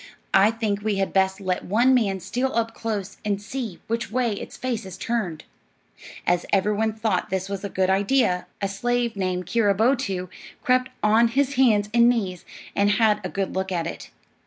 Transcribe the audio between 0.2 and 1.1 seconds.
I think we